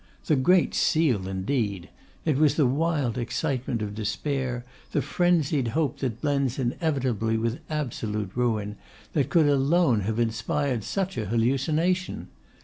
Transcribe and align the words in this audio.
The 0.25 0.35
Great 0.35 0.73
Seal 0.73 1.27
indeed! 1.27 1.89
It 2.25 2.37
was 2.37 2.55
the 2.55 2.65
wild 2.65 3.19
excitement 3.19 3.83
of 3.83 3.93
despair, 3.93 4.65
the 4.93 5.01
frenzied 5.03 5.67
hope 5.67 5.99
that 5.99 6.19
blends 6.21 6.57
inevitably 6.57 7.37
with 7.37 7.59
absolute 7.69 8.31
ruin, 8.33 8.77
that 9.13 9.29
could 9.29 9.45
alone 9.47 9.99
have 9.99 10.17
inspired 10.17 10.83
such 10.83 11.19
a 11.19 11.25
hallucination! 11.27 12.29